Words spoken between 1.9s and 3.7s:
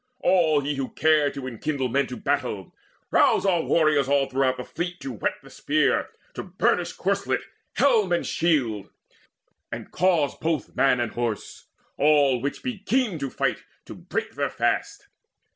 to battle: rouse Our